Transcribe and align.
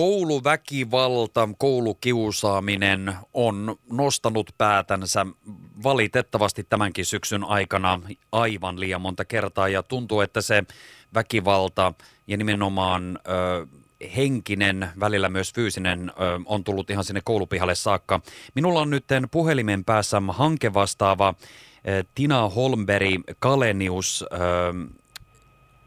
Kouluväkivalta, 0.00 1.48
koulukiusaaminen 1.58 3.14
on 3.34 3.76
nostanut 3.92 4.50
päätänsä 4.58 5.26
valitettavasti 5.82 6.66
tämänkin 6.68 7.06
syksyn 7.06 7.44
aikana 7.44 8.00
aivan 8.32 8.80
liian 8.80 9.00
monta 9.00 9.24
kertaa 9.24 9.68
ja 9.68 9.82
tuntuu, 9.82 10.20
että 10.20 10.40
se 10.40 10.64
väkivalta 11.14 11.92
ja 12.26 12.36
nimenomaan 12.36 13.18
ö, 13.28 13.66
henkinen, 14.16 14.88
välillä 15.00 15.28
myös 15.28 15.52
fyysinen 15.54 16.10
ö, 16.10 16.12
on 16.44 16.64
tullut 16.64 16.90
ihan 16.90 17.04
sinne 17.04 17.20
koulupihalle 17.24 17.74
saakka. 17.74 18.20
Minulla 18.54 18.80
on 18.80 18.90
nyt 18.90 19.04
puhelimen 19.30 19.84
päässä 19.84 20.22
hankevastaava 20.28 21.34
Tina 22.14 22.48
Holmberg 22.48 23.20
Kalenius 23.38 24.24
ö, 24.32 24.99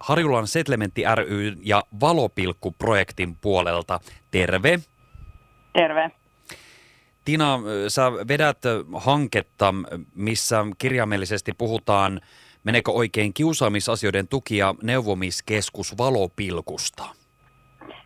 Harjulan 0.04 0.48
Settlementti 0.48 1.04
ry 1.16 1.54
ja 1.64 1.84
Valopilkku-projektin 2.02 3.36
puolelta. 3.42 4.00
Terve. 4.32 4.80
Terve. 5.74 6.12
Tina, 7.26 7.60
sä 7.88 8.12
vedät 8.12 8.58
hanketta, 8.94 9.74
missä 10.16 10.66
kirjaimellisesti 10.78 11.52
puhutaan, 11.58 12.22
meneekö 12.64 12.92
oikein 12.92 13.34
kiusaamisasioiden 13.34 14.28
tuki- 14.28 14.58
ja 14.58 14.76
neuvomiskeskus 14.82 15.98
Valopilkusta? 15.98 17.04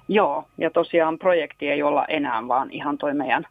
Joo, 0.07 0.47
ja 0.57 0.69
tosiaan 0.69 1.17
projekti 1.17 1.69
ei 1.69 1.83
olla 1.83 2.05
enää, 2.05 2.47
vaan 2.47 2.71
ihan 2.71 2.97
toi 2.97 3.13
meidän 3.13 3.47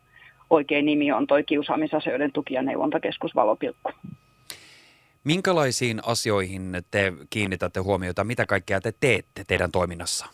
oikein 0.51 0.85
nimi 0.85 1.13
on 1.13 1.27
toi 1.27 1.45
kiusaamisasioiden 1.45 2.33
tuki- 2.33 2.55
ja 2.55 2.63
neuvontakeskus 2.63 3.35
Valopilkku. 3.35 3.93
Minkälaisiin 5.27 6.01
asioihin 6.07 6.73
te 6.91 7.13
kiinnitätte 7.31 7.81
huomiota? 7.81 8.25
Mitä 8.25 8.47
kaikkea 8.47 8.81
te 8.81 8.93
teette 9.01 9.45
teidän 9.47 9.73
toiminnassa? 9.73 10.27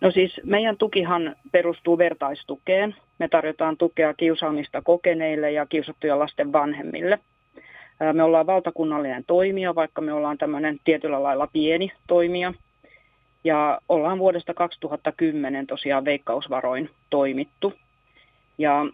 No 0.00 0.10
siis 0.10 0.40
meidän 0.44 0.76
tukihan 0.76 1.36
perustuu 1.52 1.98
vertaistukeen. 1.98 2.94
Me 3.18 3.28
tarjotaan 3.28 3.76
tukea 3.76 4.14
kiusaamista 4.14 4.82
kokeneille 4.82 5.52
ja 5.52 5.66
kiusattuja 5.66 6.18
lasten 6.18 6.52
vanhemmille. 6.52 7.18
Me 8.12 8.22
ollaan 8.22 8.46
valtakunnallinen 8.46 9.24
toimija, 9.26 9.74
vaikka 9.74 10.00
me 10.00 10.12
ollaan 10.12 10.38
tämmöinen 10.38 10.78
tietyllä 10.84 11.22
lailla 11.22 11.46
pieni 11.46 11.92
toimija. 12.06 12.54
Ja 13.44 13.80
ollaan 13.88 14.18
vuodesta 14.18 14.54
2010 14.54 15.66
tosiaan 15.66 16.04
veikkausvaroin 16.04 16.90
toimittu. 17.10 17.72
Ja 18.58 18.86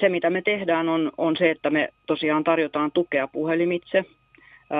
se, 0.00 0.08
mitä 0.08 0.30
me 0.30 0.42
tehdään, 0.42 0.88
on, 0.88 1.12
on 1.18 1.36
se, 1.36 1.50
että 1.50 1.70
me 1.70 1.88
tosiaan 2.06 2.44
tarjotaan 2.44 2.92
tukea 2.92 3.28
puhelimitse. 3.28 4.04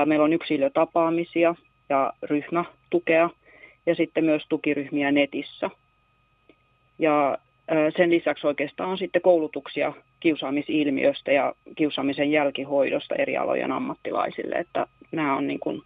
Meillä 0.06 0.24
on 0.24 0.32
yksilötapaamisia 0.32 1.54
ja 1.88 2.12
ryhmätukea 2.22 3.30
ja 3.86 3.94
sitten 3.94 4.24
myös 4.24 4.42
tukiryhmiä 4.48 5.12
netissä. 5.12 5.70
Ja 6.98 7.38
sen 7.96 8.10
lisäksi 8.10 8.46
oikeastaan 8.46 8.90
on 8.90 8.98
sitten 8.98 9.22
koulutuksia 9.22 9.92
kiusaamisilmiöstä 10.20 11.32
ja 11.32 11.54
kiusaamisen 11.76 12.32
jälkihoidosta 12.32 13.14
eri 13.14 13.36
alojen 13.36 13.72
ammattilaisille, 13.72 14.54
että 14.54 14.86
nämä 15.12 15.36
on 15.36 15.46
niin 15.46 15.60
kuin 15.60 15.82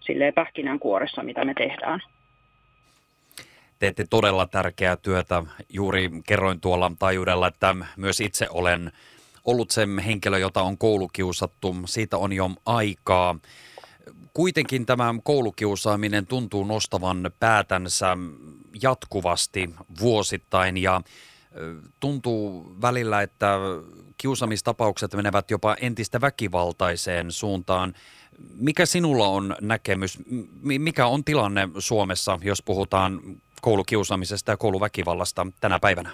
silleen 0.00 0.34
pähkinänkuoressa, 0.34 1.22
mitä 1.22 1.44
me 1.44 1.54
tehdään 1.54 2.00
teette 3.82 4.06
todella 4.10 4.46
tärkeää 4.46 4.96
työtä. 4.96 5.42
Juuri 5.68 6.10
kerroin 6.26 6.60
tuolla 6.60 6.92
taajuudella, 6.98 7.46
että 7.46 7.76
myös 7.96 8.20
itse 8.20 8.46
olen 8.50 8.92
ollut 9.44 9.70
se 9.70 9.86
henkilö, 10.06 10.38
jota 10.38 10.62
on 10.62 10.78
koulukiusattu. 10.78 11.76
Siitä 11.84 12.16
on 12.16 12.32
jo 12.32 12.50
aikaa. 12.66 13.36
Kuitenkin 14.34 14.86
tämä 14.86 15.14
koulukiusaaminen 15.24 16.26
tuntuu 16.26 16.64
nostavan 16.64 17.30
päätänsä 17.40 18.16
jatkuvasti 18.82 19.70
vuosittain 20.00 20.76
ja 20.76 21.00
tuntuu 22.00 22.76
välillä, 22.82 23.22
että 23.22 23.58
kiusaamistapaukset 24.18 25.14
menevät 25.14 25.50
jopa 25.50 25.76
entistä 25.80 26.20
väkivaltaiseen 26.20 27.32
suuntaan. 27.32 27.94
Mikä 28.54 28.86
sinulla 28.86 29.28
on 29.28 29.56
näkemys? 29.60 30.18
Mikä 30.62 31.06
on 31.06 31.24
tilanne 31.24 31.68
Suomessa, 31.78 32.38
jos 32.42 32.62
puhutaan 32.62 33.20
koulukiusaamisesta 33.62 34.50
ja 34.50 34.56
kouluväkivallasta 34.56 35.46
tänä 35.60 35.78
päivänä? 35.80 36.10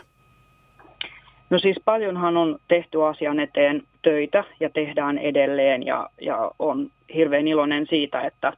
No 1.51 1.59
siis 1.59 1.77
paljonhan 1.85 2.37
on 2.37 2.59
tehty 2.69 3.07
asian 3.07 3.41
eteen 3.41 3.83
töitä 4.03 4.45
ja 4.61 4.71
tehdään 4.71 5.19
edelleen 5.19 5.87
ja, 5.87 6.11
ja 6.21 6.51
on 6.59 6.91
hirveän 7.15 7.49
iloinen 7.49 7.87
siitä, 7.87 8.21
että, 8.21 8.53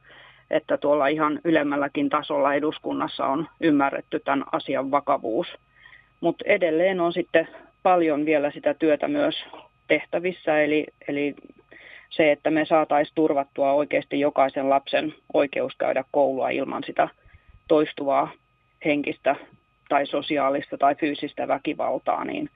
että 0.49 0.77
tuolla 0.77 1.07
ihan 1.07 1.39
ylemmälläkin 1.43 2.09
tasolla 2.09 2.53
eduskunnassa 2.53 3.25
on 3.25 3.47
ymmärretty 3.61 4.19
tämän 4.19 4.43
asian 4.51 4.91
vakavuus. 4.91 5.47
Mutta 6.21 6.45
edelleen 6.47 6.99
on 6.99 7.13
sitten 7.13 7.47
paljon 7.83 8.25
vielä 8.25 8.51
sitä 8.51 8.73
työtä 8.73 9.07
myös 9.07 9.35
tehtävissä, 9.87 10.61
eli, 10.61 10.85
eli 11.07 11.35
se, 12.09 12.31
että 12.31 12.51
me 12.51 12.65
saataisiin 12.65 13.15
turvattua 13.15 13.73
oikeasti 13.73 14.19
jokaisen 14.19 14.69
lapsen 14.69 15.13
oikeus 15.33 15.75
käydä 15.75 16.03
koulua 16.11 16.49
ilman 16.49 16.83
sitä 16.83 17.09
toistuvaa 17.67 18.31
henkistä 18.85 19.35
tai 19.89 20.05
sosiaalista 20.05 20.77
tai 20.77 20.95
fyysistä 20.95 21.47
väkivaltaa, 21.47 22.25
niin, 22.25 22.49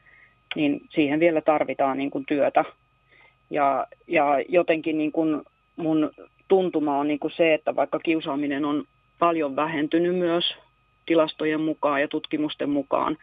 niin 0.56 0.82
siihen 0.90 1.20
vielä 1.20 1.42
tarvitaan 1.42 1.98
niin 1.98 2.12
kuin 2.12 2.26
työtä. 2.26 2.66
Ja, 3.50 3.88
ja 4.08 4.44
jotenkin 4.50 4.98
niin 4.98 5.12
kuin 5.12 5.42
mun 5.76 6.12
tuntuma 6.48 7.00
on 7.00 7.08
niin 7.08 7.20
kuin 7.20 7.34
se, 7.38 7.54
että 7.54 7.76
vaikka 7.76 8.00
kiusaaminen 8.00 8.66
on 8.66 8.84
paljon 9.20 9.56
vähentynyt 9.56 10.16
myös 10.16 10.56
tilastojen 11.06 11.62
mukaan 11.62 12.02
ja 12.02 12.08
tutkimusten 12.08 12.70
mukaan, 12.70 13.18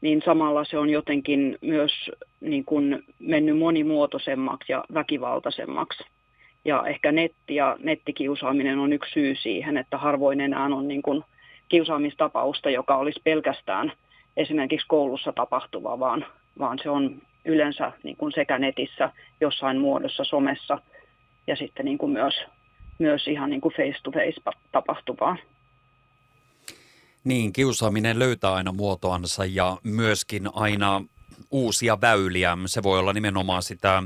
niin 0.00 0.22
samalla 0.24 0.64
se 0.64 0.78
on 0.78 0.90
jotenkin 0.90 1.58
myös 1.60 2.10
niin 2.40 2.64
kuin 2.64 3.04
mennyt 3.18 3.58
monimuotoisemmaksi 3.58 4.72
ja 4.72 4.84
väkivaltaisemmaksi. 4.94 6.04
Ja 6.64 6.84
ehkä 6.86 7.12
netti 7.12 7.54
ja 7.54 7.76
nettikiusaaminen 7.80 8.78
on 8.78 8.92
yksi 8.92 9.12
syy 9.12 9.34
siihen, 9.34 9.76
että 9.76 9.98
harvoin 9.98 10.40
enää 10.40 10.64
on 10.64 10.88
niin 10.88 11.02
kuin 11.02 11.24
kiusaamistapausta, 11.72 12.70
joka 12.70 12.96
olisi 12.96 13.20
pelkästään 13.24 13.92
esimerkiksi 14.36 14.86
koulussa 14.86 15.32
tapahtuva, 15.32 15.98
vaan, 15.98 16.26
vaan 16.58 16.78
se 16.82 16.90
on 16.90 17.22
yleensä 17.44 17.92
niin 18.02 18.16
kuin 18.16 18.32
sekä 18.32 18.58
netissä, 18.58 19.10
jossain 19.40 19.80
muodossa, 19.80 20.24
somessa 20.24 20.78
ja 21.46 21.56
sitten 21.56 21.84
niin 21.84 21.98
kuin 21.98 22.12
myös, 22.12 22.34
myös 22.98 23.28
ihan 23.28 23.50
niin 23.50 23.60
kuin 23.60 23.74
face-to-face 23.74 24.40
tapahtuvaa. 24.72 25.36
Niin, 27.24 27.52
kiusaaminen 27.52 28.18
löytää 28.18 28.52
aina 28.52 28.72
muotoansa 28.72 29.44
ja 29.44 29.76
myöskin 29.82 30.48
aina 30.54 31.04
uusia 31.50 32.00
väyliä. 32.00 32.58
Se 32.66 32.82
voi 32.82 32.98
olla 32.98 33.12
nimenomaan 33.12 33.62
sitä 33.62 34.02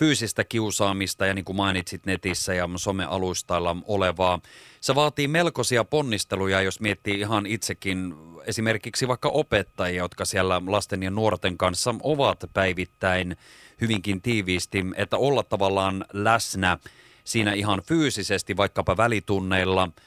fyysistä 0.00 0.44
kiusaamista 0.44 1.26
ja 1.26 1.34
niin 1.34 1.44
kuin 1.44 1.56
mainitsit 1.56 2.06
netissä 2.06 2.54
ja 2.54 2.68
somealustoilla 2.76 3.76
olevaa. 3.84 4.40
Se 4.80 4.94
vaatii 4.94 5.28
melkoisia 5.28 5.84
ponnisteluja, 5.84 6.62
jos 6.62 6.80
miettii 6.80 7.20
ihan 7.20 7.46
itsekin 7.46 8.14
esimerkiksi 8.46 9.08
vaikka 9.08 9.28
opettajia, 9.28 10.02
jotka 10.02 10.24
siellä 10.24 10.62
lasten 10.66 11.02
ja 11.02 11.10
nuorten 11.10 11.58
kanssa 11.58 11.94
ovat 12.02 12.44
päivittäin 12.52 13.36
hyvinkin 13.80 14.22
tiiviisti, 14.22 14.84
että 14.96 15.16
olla 15.16 15.42
tavallaan 15.42 16.04
läsnä 16.12 16.78
siinä 17.24 17.52
ihan 17.52 17.82
fyysisesti 17.86 18.56
vaikkapa 18.56 18.96
välitunneilla– 18.96 19.88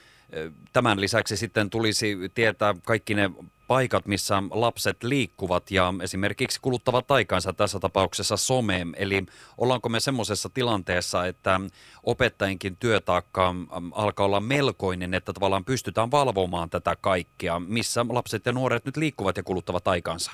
Tämän 0.73 1.01
lisäksi 1.01 1.37
sitten 1.37 1.69
tulisi 1.69 2.17
tietää 2.33 2.75
kaikki 2.85 3.13
ne 3.13 3.31
paikat, 3.67 4.05
missä 4.05 4.43
lapset 4.51 5.03
liikkuvat 5.03 5.71
ja 5.71 5.93
esimerkiksi 6.03 6.61
kuluttavat 6.61 7.11
aikansa 7.11 7.53
tässä 7.53 7.79
tapauksessa 7.79 8.37
someen. 8.37 8.93
Eli 8.97 9.25
ollaanko 9.57 9.89
me 9.89 9.99
semmoisessa 9.99 10.49
tilanteessa, 10.53 11.25
että 11.25 11.59
opettajienkin 12.03 12.77
työtaakka 12.77 13.55
alkaa 13.91 14.25
olla 14.25 14.39
melkoinen, 14.39 15.13
että 15.13 15.33
tavallaan 15.33 15.65
pystytään 15.65 16.11
valvomaan 16.11 16.69
tätä 16.69 16.95
kaikkea, 17.01 17.59
missä 17.59 18.05
lapset 18.09 18.45
ja 18.45 18.51
nuoret 18.51 18.85
nyt 18.85 18.97
liikkuvat 18.97 19.37
ja 19.37 19.43
kuluttavat 19.43 19.87
aikansa? 19.87 20.31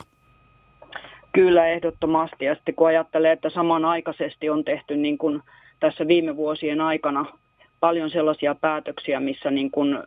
Kyllä, 1.33 1.67
ehdottomasti. 1.67 2.45
Ja 2.45 2.55
sitten 2.55 2.75
kun 2.75 2.87
ajattelee, 2.87 3.31
että 3.31 3.49
samanaikaisesti 3.49 4.49
on 4.49 4.63
tehty 4.63 4.97
niin 4.97 5.17
kuin 5.17 5.41
tässä 5.79 6.07
viime 6.07 6.35
vuosien 6.35 6.81
aikana– 6.81 7.25
paljon 7.79 8.09
sellaisia 8.09 8.55
päätöksiä, 8.55 9.19
missä 9.19 9.51
niin 9.51 9.71
kuin, 9.71 9.95
ö, 9.95 10.01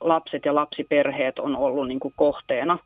lapset 0.00 0.44
ja 0.44 0.54
lapsiperheet 0.54 1.38
on 1.38 1.56
ollut 1.56 1.88
niin 1.88 2.00
kuin 2.00 2.14
kohteena. 2.16 2.78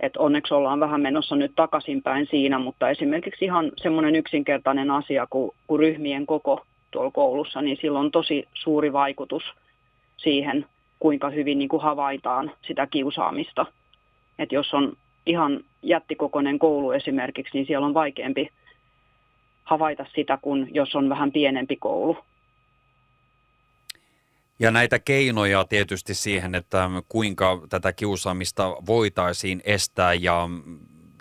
Et 0.00 0.16
onneksi 0.16 0.54
ollaan 0.54 0.80
vähän 0.80 1.00
menossa 1.00 1.36
nyt 1.36 1.52
takaisinpäin 1.56 2.26
siinä, 2.30 2.58
mutta 2.58 2.90
esimerkiksi 2.90 3.44
ihan 3.44 3.72
semmoinen 3.76 4.16
yksinkertainen 4.16 4.90
asia 4.90 5.26
kuin, 5.30 5.50
kuin 5.66 5.80
ryhmien 5.80 6.26
koko 6.26 6.64
tuolla 6.90 7.10
koulussa, 7.10 7.62
niin 7.62 7.78
sillä 7.80 7.98
on 7.98 8.10
tosi 8.10 8.48
suuri 8.54 8.92
vaikutus 8.92 9.42
siihen, 10.16 10.66
kuinka 10.98 11.30
hyvin 11.30 11.58
niin 11.58 11.68
kuin 11.68 11.82
havaitaan 11.82 12.50
sitä 12.62 12.86
kiusaamista. 12.86 13.66
Et 14.38 14.52
jos 14.52 14.74
on 14.74 14.92
ihan 15.26 15.60
jättikokoinen 15.82 16.58
koulu 16.58 16.90
esimerkiksi, 16.90 17.50
niin 17.54 17.66
siellä 17.66 17.86
on 17.86 17.94
vaikeampi 17.94 18.48
havaita 19.64 20.06
sitä 20.14 20.38
kuin 20.42 20.68
jos 20.72 20.94
on 20.94 21.08
vähän 21.08 21.32
pienempi 21.32 21.76
koulu. 21.76 22.16
Ja 24.62 24.70
näitä 24.70 24.98
keinoja 24.98 25.64
tietysti 25.64 26.14
siihen, 26.14 26.54
että 26.54 26.90
kuinka 27.08 27.62
tätä 27.68 27.92
kiusaamista 27.92 28.76
voitaisiin 28.86 29.62
estää 29.64 30.14
ja 30.14 30.48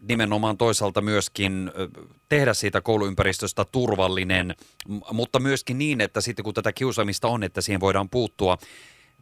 nimenomaan 0.01 0.57
toisaalta 0.57 1.01
myöskin 1.01 1.71
tehdä 2.29 2.53
siitä 2.53 2.81
kouluympäristöstä 2.81 3.65
turvallinen, 3.71 4.55
mutta 5.11 5.39
myöskin 5.39 5.77
niin, 5.77 6.01
että 6.01 6.21
sitten 6.21 6.43
kun 6.43 6.53
tätä 6.53 6.73
kiusaamista 6.73 7.27
on, 7.27 7.43
että 7.43 7.61
siihen 7.61 7.79
voidaan 7.79 8.09
puuttua. 8.09 8.57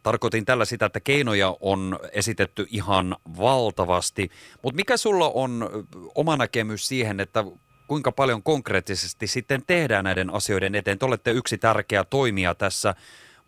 Tarkoitin 0.02 0.44
tällä 0.44 0.64
sitä, 0.64 0.86
että 0.86 1.00
keinoja 1.00 1.56
on 1.60 1.98
esitetty 2.12 2.66
ihan 2.70 3.16
valtavasti, 3.38 4.30
mutta 4.62 4.76
mikä 4.76 4.96
sulla 4.96 5.30
on 5.34 5.70
oma 6.14 6.36
näkemys 6.36 6.88
siihen, 6.88 7.20
että 7.20 7.44
kuinka 7.86 8.12
paljon 8.12 8.42
konkreettisesti 8.42 9.26
sitten 9.26 9.62
tehdään 9.66 10.04
näiden 10.04 10.34
asioiden 10.34 10.74
eteen? 10.74 10.98
Te 10.98 11.06
olette 11.06 11.30
yksi 11.30 11.58
tärkeä 11.58 12.04
toimija 12.04 12.54
tässä 12.54 12.94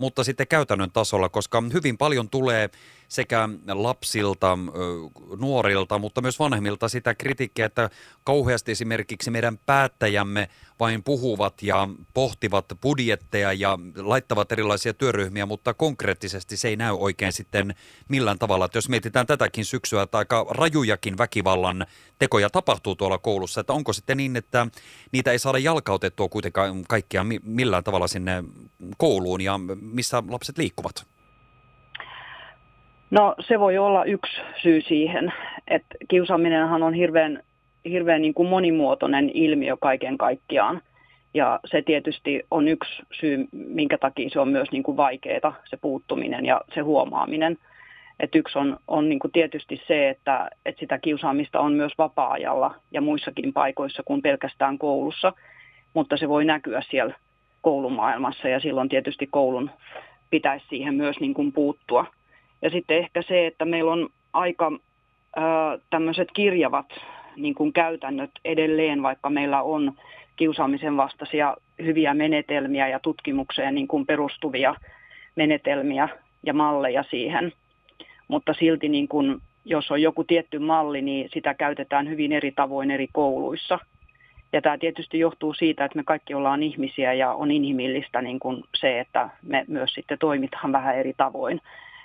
mutta 0.03 0.25
sitten 0.25 0.47
käytännön 0.47 0.91
tasolla, 0.91 1.29
koska 1.29 1.63
hyvin 1.73 1.99
paljon 1.99 2.29
tulee 2.29 2.71
sekä 3.13 3.49
lapsilta, 3.73 4.59
nuorilta, 5.39 5.99
mutta 5.99 6.21
myös 6.21 6.39
vanhemmilta 6.39 6.89
sitä 6.89 7.15
kritiikkiä, 7.15 7.67
että 7.67 7.91
kauheasti 8.25 8.73
esimerkiksi 8.73 9.31
meidän 9.31 9.59
päättäjämme 9.67 10.49
vain 10.81 11.03
puhuvat 11.03 11.63
ja 11.63 11.89
pohtivat 12.15 12.65
budjetteja 12.81 13.53
ja 13.53 13.79
laittavat 13.97 14.53
erilaisia 14.53 14.95
työryhmiä, 14.95 15.47
mutta 15.47 15.75
konkreettisesti 15.75 16.57
se 16.57 16.69
ei 16.69 16.77
näy 16.77 16.93
oikein 16.93 17.33
sitten 17.33 17.75
millään 18.09 18.39
tavalla. 18.39 18.65
Että 18.65 18.79
jos 18.79 18.89
mietitään 18.89 19.27
tätäkin 19.27 19.65
syksyä, 19.65 20.03
että 20.03 20.19
aika 20.19 20.47
rajujakin 20.51 21.19
väkivallan 21.19 21.87
tekoja 22.19 22.51
tapahtuu 22.51 22.97
tuolla 22.97 23.19
koulussa, 23.19 23.61
että 23.61 23.73
onko 23.73 23.93
sitten 23.93 24.17
niin, 24.17 24.37
että 24.37 24.67
niitä 25.13 25.33
ei 25.33 25.39
saada 25.39 25.59
jalkautettua 25.59 26.29
kuitenkaan 26.29 26.85
kaikkia 26.89 27.27
millään 27.43 27.85
tavalla 27.85 28.09
sinne 28.09 28.45
kouluun 28.97 29.41
ja 29.41 29.61
missä 29.81 30.23
lapset 30.29 30.59
liikkuvat? 30.59 31.12
No 33.13 33.35
se 33.41 33.61
voi 33.61 33.79
olla 33.79 34.05
yksi 34.05 34.41
syy 34.63 34.81
siihen, 34.81 35.33
että 35.69 35.95
kiusaaminenhan 36.09 36.83
on 36.83 36.95
hirveän, 36.95 37.43
hirveän 37.85 38.23
niin 38.23 38.35
kuin 38.35 38.49
monimuotoinen 38.49 39.31
ilmiö 39.35 39.77
kaiken 39.81 40.19
kaikkiaan. 40.19 40.81
Ja 41.35 41.61
se 41.65 41.83
tietysti 41.83 42.43
on 42.51 42.69
yksi 42.69 43.03
syy, 43.13 43.49
minkä 43.53 43.99
takia 43.99 44.31
se 44.31 44.41
on 44.41 44.49
myös 44.49 44.69
niin 44.73 44.83
kuin 44.83 44.97
vaikeaa, 44.97 45.55
se 45.65 45.77
puuttuminen 45.77 46.47
ja 46.47 46.61
se 46.75 46.81
huomaaminen. 46.81 47.59
Et 48.21 48.35
yksi 48.35 48.59
on, 48.59 48.77
on 48.89 49.09
niin 49.09 49.19
kuin 49.19 49.33
tietysti 49.33 49.81
se, 49.87 50.09
että, 50.09 50.51
että 50.67 50.81
sitä 50.81 50.99
kiusaamista 50.99 51.61
on 51.61 51.73
myös 51.73 51.93
vapaa-ajalla 51.99 52.75
ja 52.93 53.01
muissakin 53.01 53.53
paikoissa 53.53 54.03
kuin 54.03 54.23
pelkästään 54.23 54.79
koulussa, 54.79 55.33
mutta 55.95 56.17
se 56.17 56.29
voi 56.29 56.45
näkyä 56.45 56.83
siellä 56.91 57.15
koulumaailmassa 57.63 58.49
ja 58.49 58.61
silloin 58.61 58.89
tietysti 58.89 59.27
koulun 59.27 59.71
pitäisi 60.31 60.67
siihen 60.69 60.95
myös 60.95 61.21
niin 61.21 61.35
kuin 61.35 61.53
puuttua. 61.53 62.07
Ja 62.63 62.71
sitten 62.71 62.99
ehkä 62.99 63.23
se, 63.23 63.47
että 63.47 63.65
meillä 63.65 63.93
on 63.93 64.09
aika 64.33 64.73
tämmöiset 65.91 66.29
kirjavat 66.35 66.87
niin 67.37 67.55
kuin 67.55 67.73
käytännöt 67.73 68.31
edelleen, 68.45 69.03
vaikka 69.03 69.31
meillä 69.31 69.63
on 69.63 69.93
kiusaamisen 70.37 70.97
vastaisia 70.97 71.57
hyviä 71.83 72.15
menetelmiä 72.15 72.89
ja 72.89 73.01
tutkimukseen 73.01 73.75
niin 73.75 73.89
kuin 73.89 74.07
perustuvia 74.07 74.75
menetelmiä 75.37 76.09
ja 76.47 76.55
malleja 76.55 77.05
siihen. 77.11 77.53
Mutta 78.29 78.55
silti 78.55 78.89
niin 78.89 79.09
kuin, 79.09 79.39
jos 79.65 79.91
on 79.91 80.03
joku 80.03 80.25
tietty 80.25 80.59
malli, 80.59 81.03
niin 81.03 81.29
sitä 81.33 81.55
käytetään 81.55 82.09
hyvin 82.09 82.33
eri 82.33 82.53
tavoin 82.53 82.91
eri 82.91 83.09
kouluissa. 83.13 83.79
Ja 84.53 84.63
tämä 84.63 84.79
tietysti 84.79 85.19
johtuu 85.19 85.55
siitä, 85.55 85.85
että 85.85 85.97
me 85.97 86.05
kaikki 86.05 86.35
ollaan 86.35 86.63
ihmisiä 86.63 87.13
ja 87.13 87.33
on 87.33 87.51
inhimillistä 87.51 88.23
niin 88.23 88.41
kuin 88.41 88.65
se, 88.77 89.01
että 89.01 89.29
me 89.43 89.65
myös 89.69 89.95
sitten 89.95 90.19
toimitaan 90.19 90.73
vähän 90.73 90.97
eri 90.97 91.15
tavoin. 91.17 91.61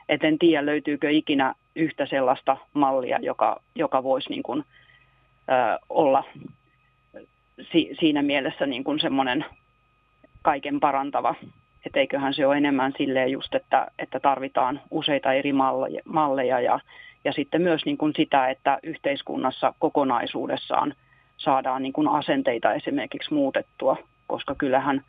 Et 0.09 0.24
en 0.24 0.39
tiedä, 0.39 0.65
löytyykö 0.65 1.09
ikinä 1.09 1.54
yhtä 1.75 2.06
sellaista 2.06 2.57
mallia, 2.74 3.19
joka, 3.21 3.62
joka 3.75 4.04
voisi 4.04 4.30
niin 4.30 4.44
kuin, 4.44 4.63
ö, 5.50 5.80
olla 5.89 6.24
si, 7.71 7.89
siinä 8.00 8.21
mielessä 8.21 8.65
niin 8.65 8.83
kuin 8.83 9.00
semmoinen 9.00 9.45
kaiken 10.42 10.80
parantava. 10.80 11.36
Et 11.86 11.95
eiköhän 11.95 12.33
se 12.33 12.45
ole 12.45 12.57
enemmän 12.57 12.94
silleen 12.98 13.31
just, 13.31 13.56
että, 13.56 13.88
että 14.00 14.19
tarvitaan 14.19 14.81
useita 14.92 15.33
eri 15.33 15.54
malleja, 15.54 16.01
malleja 16.06 16.59
ja, 16.59 16.80
ja 17.24 17.33
sitten 17.33 17.62
myös 17.62 17.86
niin 17.86 17.98
kuin 17.98 18.13
sitä, 18.15 18.50
että 18.50 18.80
yhteiskunnassa 18.83 19.74
kokonaisuudessaan 19.80 20.94
saadaan 21.38 21.83
niin 21.83 21.94
kuin 21.94 22.07
asenteita 22.07 22.74
esimerkiksi 22.74 23.33
muutettua, 23.33 23.98
koska 24.27 24.56
kyllähän 24.56 25.04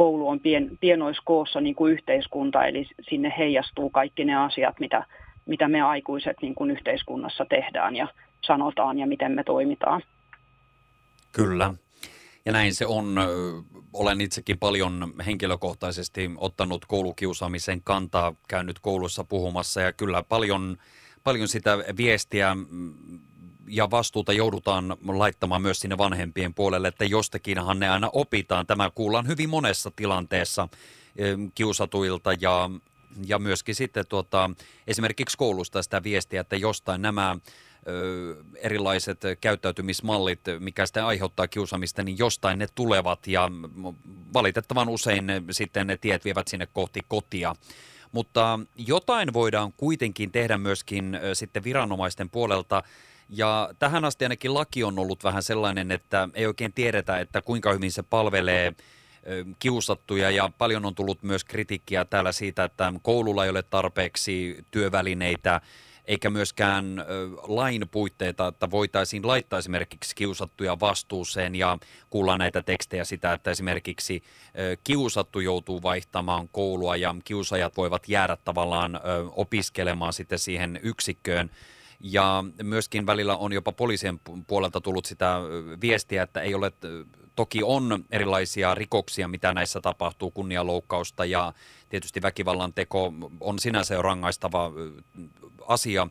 koulu 0.00 0.28
on 0.28 0.40
pien, 0.40 0.78
pienoiskoossa 0.80 1.60
niin 1.60 1.74
kuin 1.74 1.92
yhteiskunta, 1.92 2.64
eli 2.64 2.88
sinne 3.10 3.34
heijastuu 3.38 3.90
kaikki 3.90 4.24
ne 4.24 4.36
asiat, 4.36 4.80
mitä, 4.80 5.06
mitä 5.46 5.68
me 5.68 5.82
aikuiset 5.82 6.36
niin 6.42 6.54
kuin 6.54 6.70
yhteiskunnassa 6.70 7.44
tehdään 7.44 7.96
ja 7.96 8.08
sanotaan 8.46 8.98
ja 8.98 9.06
miten 9.06 9.32
me 9.32 9.44
toimitaan. 9.44 10.02
Kyllä. 11.32 11.74
Ja 12.46 12.52
näin 12.52 12.74
se 12.74 12.86
on. 12.86 13.16
Olen 13.92 14.20
itsekin 14.20 14.58
paljon 14.58 15.14
henkilökohtaisesti 15.26 16.30
ottanut 16.36 16.84
koulukiusaamisen 16.86 17.82
kantaa, 17.82 18.34
käynyt 18.48 18.78
koulussa 18.78 19.24
puhumassa 19.24 19.80
ja 19.80 19.92
kyllä 19.92 20.22
paljon, 20.22 20.76
paljon 21.24 21.48
sitä 21.48 21.78
viestiä 21.96 22.56
ja 23.70 23.90
vastuuta 23.90 24.32
joudutaan 24.32 24.96
laittamaan 25.08 25.62
myös 25.62 25.80
sinne 25.80 25.98
vanhempien 25.98 26.54
puolelle, 26.54 26.88
että 26.88 27.04
jostakinhan 27.04 27.80
ne 27.80 27.88
aina 27.88 28.10
opitaan. 28.12 28.66
Tämä 28.66 28.90
kuullaan 28.94 29.26
hyvin 29.26 29.50
monessa 29.50 29.90
tilanteessa 29.96 30.68
kiusatuilta 31.54 32.30
ja, 32.40 32.70
ja 33.26 33.38
myöskin 33.38 33.74
sitten 33.74 34.06
tuota, 34.06 34.50
esimerkiksi 34.86 35.36
koulusta 35.38 35.82
sitä 35.82 36.02
viestiä, 36.02 36.40
että 36.40 36.56
jostain 36.56 37.02
nämä 37.02 37.36
erilaiset 38.56 39.20
käyttäytymismallit, 39.40 40.40
mikä 40.58 40.86
sitten 40.86 41.04
aiheuttaa 41.04 41.48
kiusaamista, 41.48 42.02
niin 42.02 42.18
jostain 42.18 42.58
ne 42.58 42.66
tulevat 42.74 43.26
ja 43.26 43.50
valitettavan 44.34 44.88
usein 44.88 45.26
ne, 45.26 45.42
sitten 45.50 45.86
ne 45.86 45.96
tiet 45.96 46.24
vievät 46.24 46.48
sinne 46.48 46.68
kohti 46.72 47.00
kotia. 47.08 47.54
Mutta 48.12 48.60
jotain 48.76 49.32
voidaan 49.32 49.72
kuitenkin 49.72 50.32
tehdä 50.32 50.58
myöskin 50.58 51.18
sitten 51.32 51.64
viranomaisten 51.64 52.30
puolelta 52.30 52.82
ja 53.30 53.70
tähän 53.78 54.04
asti 54.04 54.24
ainakin 54.24 54.54
laki 54.54 54.84
on 54.84 54.98
ollut 54.98 55.24
vähän 55.24 55.42
sellainen, 55.42 55.90
että 55.90 56.28
ei 56.34 56.46
oikein 56.46 56.72
tiedetä, 56.72 57.18
että 57.18 57.42
kuinka 57.42 57.72
hyvin 57.72 57.92
se 57.92 58.02
palvelee 58.02 58.72
kiusattuja. 59.58 60.30
Ja 60.30 60.50
paljon 60.58 60.84
on 60.84 60.94
tullut 60.94 61.22
myös 61.22 61.44
kritiikkiä 61.44 62.04
täällä 62.04 62.32
siitä, 62.32 62.64
että 62.64 62.92
koululla 63.02 63.44
ei 63.44 63.50
ole 63.50 63.62
tarpeeksi 63.62 64.64
työvälineitä 64.70 65.60
eikä 66.04 66.30
myöskään 66.30 67.04
lain 67.42 67.88
puitteita, 67.90 68.46
että 68.46 68.70
voitaisiin 68.70 69.26
laittaa 69.26 69.58
esimerkiksi 69.58 70.14
kiusattuja 70.14 70.80
vastuuseen. 70.80 71.54
Ja 71.54 71.78
kuulla 72.10 72.38
näitä 72.38 72.62
tekstejä 72.62 73.04
sitä, 73.04 73.32
että 73.32 73.50
esimerkiksi 73.50 74.22
kiusattu 74.84 75.40
joutuu 75.40 75.82
vaihtamaan 75.82 76.48
koulua 76.48 76.96
ja 76.96 77.14
kiusajat 77.24 77.76
voivat 77.76 78.08
jäädä 78.08 78.36
tavallaan 78.44 79.00
opiskelemaan 79.36 80.12
sitten 80.12 80.38
siihen 80.38 80.80
yksikköön 80.82 81.50
ja 82.00 82.44
myöskin 82.62 83.06
välillä 83.06 83.36
on 83.36 83.52
jopa 83.52 83.72
poliisien 83.72 84.20
puolelta 84.46 84.80
tullut 84.80 85.04
sitä 85.04 85.36
viestiä, 85.80 86.22
että 86.22 86.40
ei 86.40 86.54
ole, 86.54 86.72
toki 87.36 87.62
on 87.62 88.04
erilaisia 88.10 88.74
rikoksia, 88.74 89.28
mitä 89.28 89.54
näissä 89.54 89.80
tapahtuu, 89.80 90.30
kunnianloukkausta 90.30 91.24
ja 91.24 91.52
tietysti 91.88 92.22
väkivallan 92.22 92.72
teko 92.72 93.12
on 93.40 93.58
sinänsä 93.58 93.94
jo 93.94 94.02
rangaistava 94.02 94.72
asia, 95.66 96.08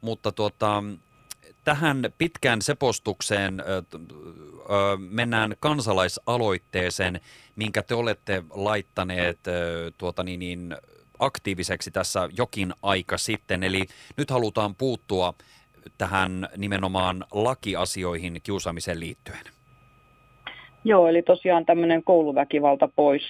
mutta 0.00 0.32
tuota, 0.32 0.84
tähän 1.64 2.12
pitkään 2.18 2.62
sepostukseen 2.62 3.62
mennään 4.98 5.54
kansalaisaloitteeseen, 5.60 7.20
minkä 7.56 7.82
te 7.82 7.94
olette 7.94 8.44
laittaneet 8.50 9.38
tuota 9.98 10.22
niin, 10.22 10.40
niin, 10.40 10.76
aktiiviseksi 11.24 11.90
tässä 11.90 12.28
jokin 12.36 12.72
aika 12.82 13.18
sitten. 13.18 13.62
Eli 13.62 13.86
nyt 14.16 14.30
halutaan 14.30 14.74
puuttua 14.74 15.34
tähän 15.98 16.48
nimenomaan 16.56 17.24
lakiasioihin 17.32 18.40
kiusaamiseen 18.42 19.00
liittyen. 19.00 19.44
Joo, 20.84 21.06
eli 21.06 21.22
tosiaan 21.22 21.66
tämmöinen 21.66 22.04
kouluväkivalta 22.04 22.88
pois 22.96 23.22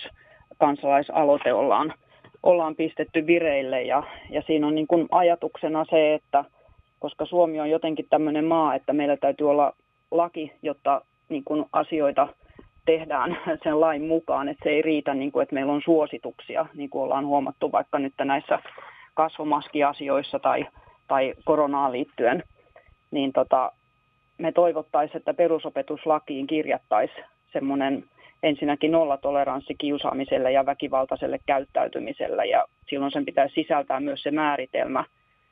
kansalaisaloite 0.59 1.53
ollaan, 1.53 1.95
ollaan 2.43 2.77
pistetty 2.77 3.27
vireille 3.27 3.83
ja, 3.83 4.03
ja 4.31 4.43
siinä 4.47 4.67
on 4.67 4.75
niin 4.75 4.87
kuin 4.87 5.09
ajatuksena 5.11 5.85
se, 5.91 6.15
että 6.15 6.45
koska 6.99 7.27
Suomi 7.27 7.61
on 7.61 7.71
jotenkin 7.71 8.07
tämmöinen 8.11 8.45
maa, 8.45 8.75
että 8.75 8.93
meillä 8.93 9.17
täytyy 9.17 9.51
olla 9.51 9.73
laki, 10.11 10.53
jotta 10.63 11.03
niin 11.29 11.45
kuin 11.45 11.65
asioita 11.73 12.29
tehdään 12.87 13.39
sen 13.65 13.81
lain 13.81 14.03
mukaan, 14.03 14.49
että 14.49 14.65
se 14.65 14.71
ei 14.71 14.83
riitä, 14.83 15.15
niin 15.15 15.33
kuin, 15.33 15.43
että 15.43 15.55
meillä 15.55 15.73
on 15.73 15.83
suosituksia, 15.85 16.67
niin 16.75 16.91
kuin 16.91 17.03
ollaan 17.03 17.27
huomattu 17.27 17.73
vaikka 17.73 17.99
nyt 17.99 18.13
näissä 18.25 18.59
kasvomaskiasioissa 19.15 20.39
tai, 20.39 20.67
tai 21.09 21.35
koronaan 21.45 21.93
liittyen, 21.93 22.43
niin 23.11 23.33
tota, 23.33 23.73
me 24.39 24.53
toivottaisiin, 24.53 25.17
että 25.17 25.35
perusopetuslakiin 25.35 26.47
kirjattaisiin 26.47 27.25
semmoinen 27.53 28.05
ensinnäkin 28.43 28.93
nollatoleranssi 28.93 29.75
kiusaamiselle 29.79 30.53
ja 30.53 30.67
väkivaltaiselle 30.67 31.39
käyttäytymiselle 31.47 32.47
ja 32.47 32.65
silloin 32.89 33.13
sen 33.13 33.25
pitäisi 33.25 33.55
sisältää 33.55 34.01
myös 34.01 34.23
se 34.23 34.31
määritelmä, 34.31 35.05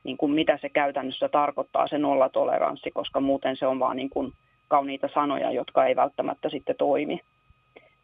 niin 0.04 0.16
kuin 0.16 0.32
mitä 0.32 0.58
se 0.62 0.68
käytännössä 0.68 1.28
tarkoittaa 1.28 1.86
se 1.86 1.98
nollatoleranssi, 1.98 2.90
koska 2.90 3.20
muuten 3.20 3.56
se 3.56 3.66
on 3.66 3.78
vaan 3.78 3.96
niin 3.96 4.10
kuin 4.10 4.32
kauniita 4.70 5.08
sanoja, 5.14 5.50
jotka 5.52 5.86
ei 5.86 5.96
välttämättä 5.96 6.48
sitten 6.48 6.76
toimi. 6.76 7.20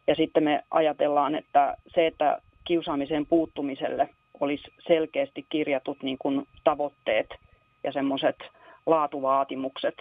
Ja 0.06 0.14
sitten 0.14 0.44
me 0.44 0.62
ajatellaan, 0.70 1.35
että 1.35 1.76
se, 1.94 2.06
että 2.06 2.38
kiusaamiseen 2.64 3.26
puuttumiselle 3.26 4.08
olisi 4.40 4.73
selkeästi 4.87 5.46
kirjatut 5.49 6.02
niin 6.02 6.18
kuin 6.18 6.46
tavoitteet 6.64 7.35
ja 7.85 7.92
semmoiset 7.92 8.37
laatuvaatimukset, 8.87 9.94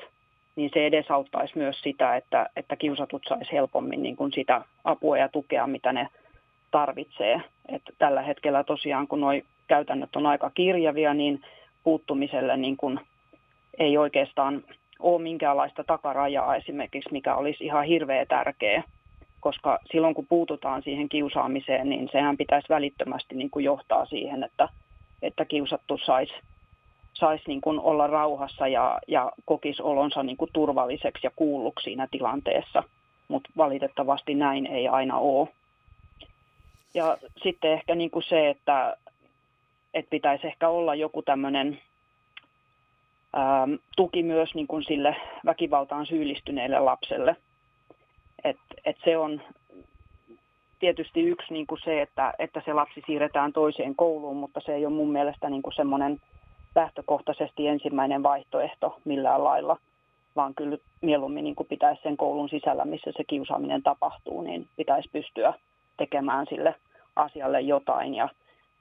niin 0.56 0.70
se 0.74 0.86
edesauttaisi 0.86 1.58
myös 1.58 1.82
sitä, 1.82 2.16
että, 2.16 2.50
että 2.56 2.76
kiusatut 2.76 3.24
saisi 3.30 3.52
helpommin 3.52 4.04
niin 4.04 4.16
kuin 4.16 4.32
sitä 4.32 4.62
apua 4.84 5.18
ja 5.18 5.30
tukea, 5.30 5.68
mitä 5.68 5.94
ne 5.94 6.08
tarvitsee. 6.72 7.42
että 7.70 7.92
tällä 7.98 8.22
hetkellä 8.22 8.64
tosiaan, 8.64 9.08
kun 9.08 9.22
nuo 9.22 9.32
käytännöt 9.68 10.16
on 10.16 10.26
aika 10.26 10.50
kirjavia, 10.50 11.14
niin 11.14 11.42
puuttumiselle 11.84 12.58
niin 12.58 12.78
kuin 12.78 13.00
ei 13.80 13.98
oikeastaan 13.98 14.64
ole 15.00 15.22
minkäänlaista 15.22 15.84
takarajaa 15.84 16.56
esimerkiksi, 16.56 17.12
mikä 17.12 17.36
olisi 17.36 17.66
ihan 17.66 17.86
hirveä 17.86 18.26
tärkeä, 18.26 18.84
koska 19.40 19.80
silloin 19.92 20.16
kun 20.16 20.28
puututaan 20.30 20.84
siihen 20.84 21.10
kiusaamiseen, 21.10 21.90
niin 21.90 22.10
sehän 22.12 22.38
pitäisi 22.38 22.70
välittömästi 22.70 23.36
niin 23.36 23.50
kuin 23.50 23.66
johtaa 23.66 24.06
siihen, 24.06 24.44
että, 24.44 24.70
että 25.22 25.46
kiusattu 25.46 25.98
saisi 25.98 26.34
sais 27.16 27.48
niin 27.48 27.62
olla 27.66 28.08
rauhassa 28.08 28.68
ja, 28.68 29.00
ja 29.08 29.32
kokisi 29.46 29.82
olonsa 29.82 30.24
niin 30.24 30.38
kuin 30.38 30.50
turvalliseksi 30.54 31.28
ja 31.28 31.32
kuulluksi 31.36 31.84
siinä 31.84 32.08
tilanteessa. 32.12 32.84
Mutta 33.28 33.50
valitettavasti 33.58 34.36
näin 34.36 34.66
ei 34.66 34.88
aina 34.88 35.18
ole. 35.18 35.48
Ja 36.94 37.18
sitten 37.44 37.72
ehkä 37.72 37.96
niin 37.96 38.12
kuin 38.12 38.24
se, 38.24 38.50
että, 38.50 38.98
että 39.94 40.10
pitäisi 40.10 40.48
ehkä 40.48 40.70
olla 40.70 40.96
joku 40.96 41.22
tämmöinen 41.22 41.80
tuki 43.96 44.24
myös 44.24 44.56
niin 44.56 44.68
kuin 44.68 44.84
sille 44.84 45.16
väkivaltaan 45.46 46.06
syyllistyneelle 46.06 46.80
lapselle. 46.80 47.36
Et, 48.44 48.58
et 48.86 48.98
se 49.06 49.18
on 49.18 49.42
tietysti 50.80 51.22
yksi 51.22 51.54
niin 51.54 51.68
kuin 51.68 51.82
se, 51.84 52.02
että, 52.02 52.34
että 52.40 52.62
se 52.66 52.74
lapsi 52.74 53.04
siirretään 53.06 53.54
toiseen 53.54 53.96
kouluun, 53.96 54.38
mutta 54.38 54.62
se 54.66 54.76
ei 54.76 54.86
ole 54.86 54.94
mun 54.94 55.12
mielestä 55.12 55.50
niin 55.50 55.62
kuin 55.62 55.74
semmoinen 55.74 56.20
lähtökohtaisesti 56.76 57.68
ensimmäinen 57.68 58.24
vaihtoehto 58.24 58.98
millään 59.06 59.44
lailla, 59.44 59.78
vaan 60.36 60.56
kyllä 60.56 60.78
mieluummin 61.02 61.44
niin 61.44 61.56
kuin 61.56 61.68
pitäisi 61.68 62.02
sen 62.02 62.18
koulun 62.18 62.50
sisällä, 62.50 62.86
missä 62.86 63.12
se 63.18 63.24
kiusaaminen 63.24 63.84
tapahtuu, 63.84 64.42
niin 64.42 64.68
pitäisi 64.76 65.10
pystyä 65.12 65.54
tekemään 65.98 66.46
sille 66.50 66.76
asialle 67.16 67.62
jotain. 67.62 68.16
Ja, 68.16 68.30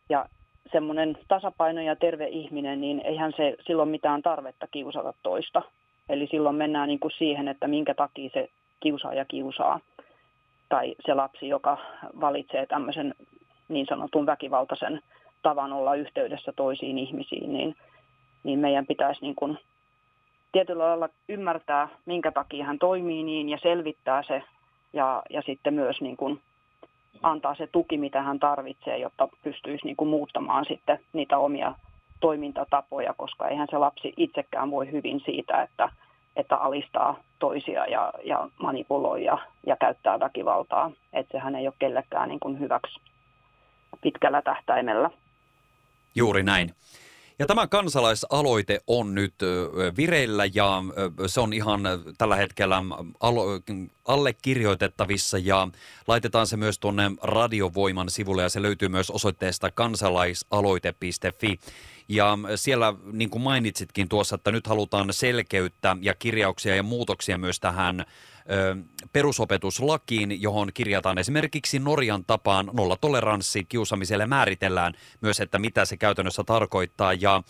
ja 0.08 0.26
semmoinen 0.72 1.18
tasapaino 1.28 1.80
ja 1.80 1.96
terve 1.96 2.26
ihminen, 2.26 2.80
niin 2.80 3.00
eihän 3.00 3.32
se 3.36 3.56
silloin 3.66 3.88
mitään 3.88 4.22
tarvetta 4.22 4.66
kiusata 4.66 5.14
toista. 5.22 5.62
Eli 6.08 6.26
silloin 6.30 6.56
mennään 6.56 6.88
niin 6.88 7.00
kuin 7.00 7.12
siihen, 7.18 7.48
että 7.48 7.68
minkä 7.68 7.94
takia 7.94 8.30
se 8.32 8.48
kiusaaja 8.80 9.24
kiusaa. 9.24 9.80
Tai 10.68 10.94
se 11.06 11.14
lapsi, 11.14 11.48
joka 11.48 11.78
valitsee 12.20 12.66
tämmöisen 12.66 13.14
niin 13.68 13.86
sanotun 13.86 14.26
väkivaltaisen 14.26 15.00
tavan 15.42 15.72
olla 15.72 15.94
yhteydessä 15.94 16.52
toisiin 16.56 16.98
ihmisiin, 16.98 17.52
niin, 17.52 17.76
niin 18.44 18.58
meidän 18.58 18.86
pitäisi 18.86 19.20
niin 19.20 19.34
kuin 19.34 19.58
tietyllä 20.52 20.84
lailla 20.84 21.08
ymmärtää, 21.28 21.88
minkä 22.06 22.32
takia 22.32 22.64
hän 22.64 22.78
toimii 22.78 23.22
niin 23.22 23.48
ja 23.48 23.58
selvittää 23.62 24.22
se 24.22 24.42
ja, 24.92 25.22
ja 25.30 25.42
sitten 25.42 25.74
myös 25.74 26.00
niin 26.00 26.16
kuin 26.16 26.40
antaa 27.22 27.54
se 27.54 27.66
tuki, 27.66 27.98
mitä 27.98 28.22
hän 28.22 28.38
tarvitsee, 28.38 28.98
jotta 28.98 29.28
pystyisi 29.44 29.86
niin 29.86 29.96
kuin 29.96 30.08
muuttamaan 30.08 30.64
sitten 30.68 30.98
niitä 31.12 31.38
omia 31.38 31.74
toimintatapoja, 32.20 33.14
koska 33.16 33.48
eihän 33.48 33.68
se 33.70 33.78
lapsi 33.78 34.12
itsekään 34.16 34.70
voi 34.70 34.92
hyvin 34.92 35.20
siitä, 35.24 35.62
että, 35.62 35.88
että 36.36 36.56
alistaa 36.56 37.16
toisia 37.38 37.86
ja, 37.86 38.12
ja 38.24 38.48
manipuloi 38.58 39.24
ja, 39.24 39.38
ja 39.66 39.76
käyttää 39.76 40.20
väkivaltaa. 40.20 40.90
Että 41.12 41.32
sehän 41.32 41.54
ei 41.54 41.66
ole 41.66 41.74
kellekään 41.78 42.28
niin 42.28 42.40
kuin 42.40 42.60
hyväksi 42.60 43.00
pitkällä 44.02 44.42
tähtäimellä. 44.42 45.10
Juuri 46.14 46.42
näin. 46.42 46.70
Ja 47.38 47.46
tämä 47.46 47.66
kansalaisaloite 47.66 48.80
on 48.86 49.14
nyt 49.14 49.34
vireillä 49.96 50.44
ja 50.54 50.82
se 51.26 51.40
on 51.40 51.52
ihan 51.52 51.80
tällä 52.18 52.36
hetkellä 52.36 52.82
allekirjoitettavissa 54.04 55.38
ja 55.38 55.68
laitetaan 56.06 56.46
se 56.46 56.56
myös 56.56 56.78
tuonne 56.78 57.10
Radiovoiman 57.22 58.10
sivulle 58.10 58.42
ja 58.42 58.48
se 58.48 58.62
löytyy 58.62 58.88
myös 58.88 59.10
osoitteesta 59.10 59.70
kansalaisaloite.fi. 59.70 61.60
Ja 62.08 62.38
siellä, 62.56 62.94
niin 63.12 63.30
kuin 63.30 63.42
mainitsitkin 63.42 64.08
tuossa, 64.08 64.34
että 64.34 64.52
nyt 64.52 64.66
halutaan 64.66 65.12
selkeyttä 65.12 65.96
ja 66.00 66.14
kirjauksia 66.14 66.76
ja 66.76 66.82
muutoksia 66.82 67.38
myös 67.38 67.60
tähän 67.60 68.04
perusopetuslakiin, 69.12 70.42
johon 70.42 70.70
kirjataan 70.74 71.18
esimerkiksi 71.18 71.78
Norjan 71.78 72.24
tapaan 72.24 72.70
nollatoleranssi 72.72 73.64
kiusaamiselle 73.64 74.26
määritellään 74.26 74.94
myös, 75.20 75.40
että 75.40 75.58
mitä 75.58 75.84
se 75.84 75.96
käytännössä 75.96 76.44
tarkoittaa. 76.44 77.12
Ja 77.12 77.42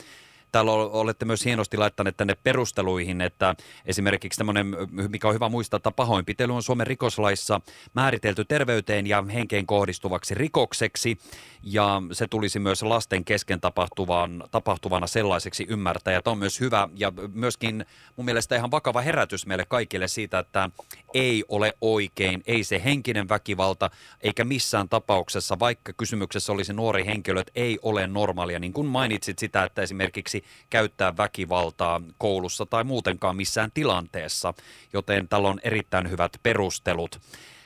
täällä 0.54 0.72
olette 0.72 1.24
myös 1.24 1.44
hienosti 1.44 1.76
laittaneet 1.76 2.16
tänne 2.16 2.36
perusteluihin, 2.42 3.20
että 3.20 3.54
esimerkiksi 3.86 4.38
tämmöinen, 4.38 4.76
mikä 5.08 5.28
on 5.28 5.34
hyvä 5.34 5.48
muistaa, 5.48 5.76
että 5.76 5.90
pahoinpitely 5.90 6.54
on 6.54 6.62
Suomen 6.62 6.86
rikoslaissa 6.86 7.60
määritelty 7.94 8.44
terveyteen 8.44 9.06
ja 9.06 9.24
henkeen 9.32 9.66
kohdistuvaksi 9.66 10.34
rikokseksi, 10.34 11.18
ja 11.62 12.02
se 12.12 12.26
tulisi 12.26 12.58
myös 12.58 12.82
lasten 12.82 13.24
kesken 13.24 13.60
tapahtuvan, 13.60 14.44
tapahtuvana 14.50 15.06
sellaiseksi 15.06 15.66
ymmärtää, 15.68 16.12
ja 16.12 16.22
tämä 16.22 16.32
on 16.32 16.38
myös 16.38 16.60
hyvä, 16.60 16.88
ja 16.96 17.12
myöskin 17.32 17.86
mun 18.16 18.24
mielestä 18.24 18.56
ihan 18.56 18.70
vakava 18.70 19.00
herätys 19.00 19.46
meille 19.46 19.64
kaikille 19.68 20.08
siitä, 20.08 20.38
että 20.38 20.70
ei 21.14 21.44
ole 21.48 21.74
oikein, 21.80 22.42
ei 22.46 22.64
se 22.64 22.82
henkinen 22.84 23.28
väkivalta, 23.28 23.90
eikä 24.20 24.44
missään 24.44 24.88
tapauksessa, 24.88 25.58
vaikka 25.58 25.92
kysymyksessä 25.92 26.52
olisi 26.52 26.72
nuori 26.72 27.06
henkilö, 27.06 27.40
että 27.40 27.52
ei 27.54 27.78
ole 27.82 28.06
normaalia, 28.06 28.58
niin 28.58 28.72
kuin 28.72 28.86
mainitsit 28.86 29.38
sitä, 29.38 29.64
että 29.64 29.82
esimerkiksi 29.82 30.43
käyttää 30.70 31.16
väkivaltaa 31.16 32.00
koulussa 32.18 32.66
tai 32.66 32.84
muutenkaan 32.84 33.36
missään 33.36 33.70
tilanteessa, 33.74 34.54
joten 34.92 35.28
tällä 35.28 35.48
on 35.48 35.60
erittäin 35.64 36.10
hyvät 36.10 36.32
perustelut. 36.42 37.20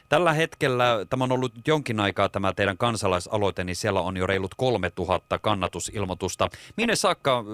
Tällä 0.08 0.32
hetkellä, 0.32 1.06
tämä 1.10 1.24
on 1.24 1.32
ollut 1.32 1.52
jonkin 1.66 2.00
aikaa 2.00 2.28
tämä 2.28 2.52
teidän 2.52 2.78
kansalaisaloite, 2.78 3.64
niin 3.64 3.76
siellä 3.76 4.00
on 4.00 4.16
jo 4.16 4.26
reilut 4.26 4.54
3000 4.56 5.38
kannatusilmoitusta. 5.38 6.48
Minne 6.76 6.96
saakka 6.96 7.44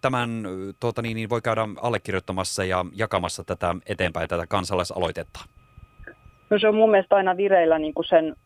tämän 0.00 0.42
tuota 0.80 1.02
niin, 1.02 1.14
niin 1.14 1.30
voi 1.30 1.42
käydä 1.42 1.68
allekirjoittamassa 1.82 2.64
ja 2.64 2.84
jakamassa 2.92 3.44
tätä 3.44 3.74
eteenpäin, 3.86 4.28
tätä 4.28 4.46
kansalaisaloitetta? 4.46 5.40
No 6.50 6.58
se 6.58 6.68
on 6.68 6.74
mun 6.74 6.90
mielestä 6.90 7.16
aina 7.16 7.36
vireillä 7.36 7.78
niin 7.78 7.94
kuin 7.94 8.06
sen 8.08 8.36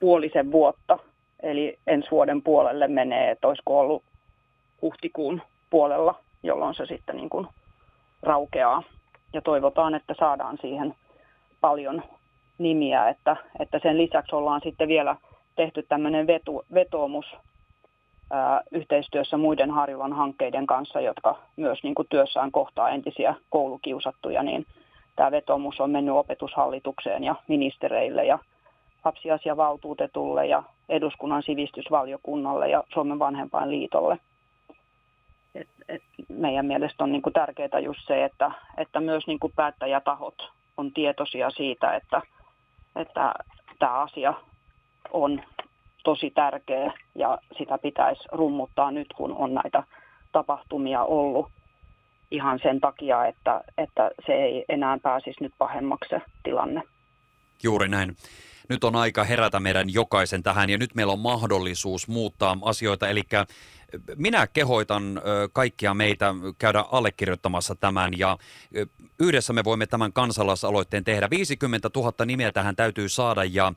puolisen 0.00 0.52
vuotta, 0.52 0.98
eli 1.42 1.78
ensi 1.86 2.10
vuoden 2.10 2.42
puolelle 2.42 2.88
menee, 2.88 3.30
että 3.30 3.48
olisiko 3.48 3.80
ollut 3.80 4.04
huhtikuun 4.82 5.42
puolella, 5.70 6.14
jolloin 6.42 6.74
se 6.74 6.86
sitten 6.86 7.16
niin 7.16 7.30
kuin 7.30 7.46
raukeaa. 8.22 8.82
Ja 9.32 9.42
toivotaan, 9.42 9.94
että 9.94 10.14
saadaan 10.18 10.58
siihen 10.60 10.94
paljon 11.60 12.02
nimiä, 12.58 13.08
että, 13.08 13.36
että 13.58 13.78
sen 13.82 13.98
lisäksi 13.98 14.36
ollaan 14.36 14.60
sitten 14.64 14.88
vielä 14.88 15.16
tehty 15.56 15.82
tämmöinen 15.82 16.26
vetu, 16.26 16.64
vetoomus 16.74 17.26
ää, 18.30 18.60
yhteistyössä 18.70 19.36
muiden 19.36 19.70
Harjulan 19.70 20.12
hankkeiden 20.12 20.66
kanssa, 20.66 21.00
jotka 21.00 21.38
myös 21.56 21.82
niin 21.82 21.94
kuin 21.94 22.08
työssään 22.10 22.52
kohtaa 22.52 22.90
entisiä 22.90 23.34
koulukiusattuja, 23.50 24.42
niin 24.42 24.66
tämä 25.16 25.30
vetoomus 25.30 25.80
on 25.80 25.90
mennyt 25.90 26.14
opetushallitukseen 26.14 27.24
ja 27.24 27.34
ministereille 27.48 28.24
ja 28.24 28.38
lapsiasiavaltuutetulle 29.04 30.46
ja 30.46 30.62
eduskunnan 30.88 31.42
sivistysvaliokunnalle 31.42 32.68
ja 32.68 32.84
Suomen 32.92 33.18
vanhempainliitolle 33.18 34.18
et, 35.54 35.68
et 35.88 36.02
meidän 36.28 36.66
mielestä 36.66 37.04
on 37.04 37.12
niin 37.12 37.22
kuin 37.22 37.32
tärkeää 37.32 37.80
just 37.82 38.00
se, 38.06 38.24
että, 38.24 38.50
että 38.76 39.00
myös 39.00 39.26
niin 39.26 39.38
kuin 39.38 39.52
päättäjätahot 39.56 40.50
on 40.76 40.92
tietoisia 40.92 41.50
siitä, 41.50 41.96
että, 41.96 42.22
että 42.96 43.34
tämä 43.78 43.92
asia 43.92 44.34
on 45.12 45.42
tosi 46.04 46.30
tärkeä 46.30 46.92
ja 47.14 47.38
sitä 47.58 47.78
pitäisi 47.78 48.22
rummuttaa 48.32 48.90
nyt, 48.90 49.08
kun 49.16 49.32
on 49.36 49.54
näitä 49.54 49.82
tapahtumia 50.32 51.04
ollut 51.04 51.50
ihan 52.30 52.60
sen 52.62 52.80
takia, 52.80 53.26
että, 53.26 53.60
että 53.78 54.10
se 54.26 54.32
ei 54.32 54.64
enää 54.68 54.98
pääsisi 55.02 55.36
nyt 55.40 55.52
pahemmaksi 55.58 56.08
se 56.10 56.22
tilanne. 56.42 56.82
Juuri 57.62 57.88
näin 57.88 58.16
nyt 58.70 58.84
on 58.84 58.96
aika 58.96 59.24
herätä 59.24 59.60
meidän 59.60 59.94
jokaisen 59.94 60.42
tähän 60.42 60.70
ja 60.70 60.78
nyt 60.78 60.94
meillä 60.94 61.12
on 61.12 61.18
mahdollisuus 61.18 62.08
muuttaa 62.08 62.56
asioita. 62.62 63.08
Eli 63.08 63.22
minä 64.16 64.46
kehoitan 64.46 65.22
kaikkia 65.52 65.94
meitä 65.94 66.34
käydä 66.58 66.84
allekirjoittamassa 66.90 67.74
tämän 67.74 68.18
ja 68.18 68.38
yhdessä 69.20 69.52
me 69.52 69.64
voimme 69.64 69.86
tämän 69.86 70.12
kansalaisaloitteen 70.12 71.04
tehdä. 71.04 71.30
50 71.30 71.90
000 71.96 72.24
nimeä 72.24 72.52
tähän 72.52 72.76
täytyy 72.76 73.08
saada 73.08 73.44
ja 73.44 73.72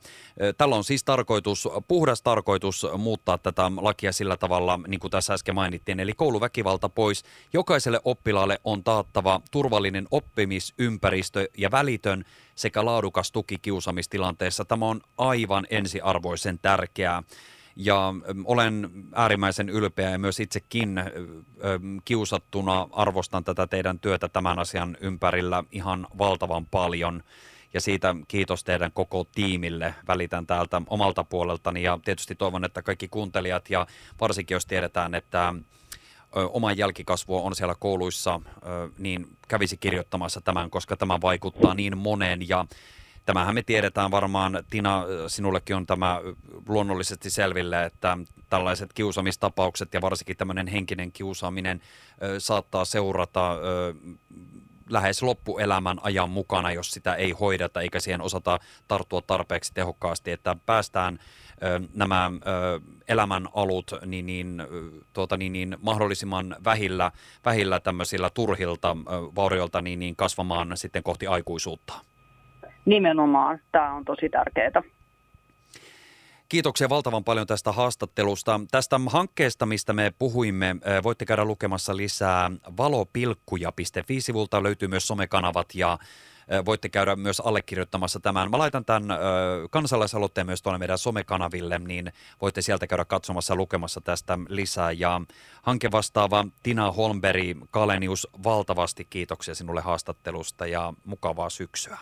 tällä 0.58 0.76
on 0.76 0.84
siis 0.84 1.04
tarkoitus, 1.04 1.68
puhdas 1.88 2.22
tarkoitus 2.22 2.86
muuttaa 2.98 3.38
tätä 3.38 3.70
lakia 3.76 4.12
sillä 4.12 4.36
tavalla, 4.36 4.80
niin 4.86 5.00
kuin 5.00 5.10
tässä 5.10 5.34
äsken 5.34 5.54
mainittiin, 5.54 6.00
eli 6.00 6.12
kouluväkivalta 6.12 6.88
pois. 6.88 7.24
Jokaiselle 7.52 8.00
oppilaalle 8.04 8.60
on 8.64 8.84
taattava 8.84 9.40
turvallinen 9.50 10.08
oppimisympäristö 10.10 11.48
ja 11.58 11.70
välitön 11.70 12.24
sekä 12.54 12.84
laadukas 12.84 13.32
tuki 13.32 13.58
kiusaamistilanteessa. 13.58 14.64
Tämä 14.64 14.86
on 14.86 15.00
aivan 15.18 15.66
ensiarvoisen 15.70 16.58
tärkeää. 16.58 17.22
Ja 17.76 18.14
olen 18.44 18.90
äärimmäisen 19.14 19.68
ylpeä 19.68 20.10
ja 20.10 20.18
myös 20.18 20.40
itsekin 20.40 21.02
kiusattuna 22.04 22.88
arvostan 22.92 23.44
tätä 23.44 23.66
teidän 23.66 23.98
työtä 23.98 24.28
tämän 24.28 24.58
asian 24.58 24.96
ympärillä 25.00 25.64
ihan 25.72 26.06
valtavan 26.18 26.66
paljon. 26.66 27.22
Ja 27.74 27.80
siitä 27.80 28.16
kiitos 28.28 28.64
teidän 28.64 28.92
koko 28.92 29.24
tiimille. 29.34 29.94
Välitän 30.08 30.46
täältä 30.46 30.82
omalta 30.86 31.24
puoleltani 31.24 31.82
ja 31.82 31.98
tietysti 32.04 32.34
toivon, 32.34 32.64
että 32.64 32.82
kaikki 32.82 33.08
kuuntelijat 33.08 33.70
ja 33.70 33.86
varsinkin 34.20 34.54
jos 34.54 34.66
tiedetään, 34.66 35.14
että 35.14 35.54
oma 36.32 36.72
jälkikasvua 36.72 37.42
on 37.42 37.54
siellä 37.54 37.74
kouluissa, 37.78 38.40
niin 38.98 39.26
kävisi 39.48 39.76
kirjoittamassa 39.76 40.40
tämän, 40.40 40.70
koska 40.70 40.96
tämä 40.96 41.20
vaikuttaa 41.20 41.74
niin 41.74 41.98
moneen 41.98 42.48
ja 42.48 42.66
Tämähän 43.24 43.54
me 43.54 43.62
tiedetään 43.62 44.10
varmaan, 44.10 44.64
Tina, 44.70 45.04
sinullekin 45.28 45.76
on 45.76 45.86
tämä 45.86 46.20
luonnollisesti 46.68 47.30
selville, 47.30 47.84
että 47.84 48.18
tällaiset 48.50 48.92
kiusamistapaukset 48.92 49.94
ja 49.94 50.00
varsinkin 50.00 50.36
tämmöinen 50.36 50.66
henkinen 50.66 51.12
kiusaaminen 51.12 51.80
saattaa 52.38 52.84
seurata 52.84 53.56
lähes 54.90 55.22
loppuelämän 55.22 55.98
ajan 56.02 56.30
mukana, 56.30 56.72
jos 56.72 56.90
sitä 56.90 57.14
ei 57.14 57.30
hoideta 57.30 57.80
eikä 57.80 58.00
siihen 58.00 58.20
osata 58.20 58.58
tarttua 58.88 59.22
tarpeeksi 59.22 59.74
tehokkaasti, 59.74 60.30
että 60.30 60.56
päästään 60.66 61.18
nämä 61.94 62.30
elämän 63.08 63.48
alut 63.54 63.90
niin, 64.06 64.26
niin, 64.26 64.62
tuota, 65.12 65.36
niin, 65.36 65.52
niin 65.52 65.76
mahdollisimman 65.82 66.56
vähillä, 66.64 67.12
vähillä 67.44 67.80
tämmöisillä 67.80 68.30
turhilta 68.30 68.96
vaurioilta 69.34 69.82
niin, 69.82 69.98
niin 69.98 70.16
kasvamaan 70.16 70.76
sitten 70.76 71.02
kohti 71.02 71.26
aikuisuutta. 71.26 71.94
Nimenomaan, 72.84 73.60
tämä 73.72 73.94
on 73.94 74.04
tosi 74.04 74.28
tärkeää. 74.28 74.82
Kiitoksia 76.48 76.88
valtavan 76.88 77.24
paljon 77.24 77.46
tästä 77.46 77.72
haastattelusta. 77.72 78.60
Tästä 78.70 79.00
hankkeesta, 79.06 79.66
mistä 79.66 79.92
me 79.92 80.12
puhuimme, 80.18 80.76
voitte 81.02 81.24
käydä 81.24 81.44
lukemassa 81.44 81.96
lisää 81.96 82.50
valopilkkuja.fi-sivulta. 82.76 84.62
Löytyy 84.62 84.88
myös 84.88 85.06
somekanavat 85.06 85.74
ja 85.74 85.98
voitte 86.64 86.88
käydä 86.88 87.16
myös 87.16 87.40
allekirjoittamassa 87.40 88.20
tämän. 88.20 88.50
Mä 88.50 88.58
laitan 88.58 88.84
tämän 88.84 89.04
kansalaisaloitteen 89.70 90.46
myös 90.46 90.62
tuonne 90.62 90.78
meidän 90.78 90.98
somekanaville, 90.98 91.78
niin 91.78 92.12
voitte 92.40 92.62
sieltä 92.62 92.86
käydä 92.86 93.04
katsomassa 93.04 93.56
lukemassa 93.56 94.00
tästä 94.00 94.38
lisää. 94.48 94.92
Ja 94.92 95.20
hanke 95.62 95.90
vastaava 95.90 96.44
Tina 96.62 96.92
Holmberg, 96.92 97.58
Kalenius, 97.70 98.28
valtavasti 98.44 99.06
kiitoksia 99.10 99.54
sinulle 99.54 99.80
haastattelusta 99.80 100.66
ja 100.66 100.92
mukavaa 101.04 101.50
syksyä. 101.50 101.98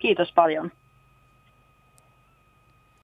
Kiitos 0.00 0.32
paljon. 0.32 0.72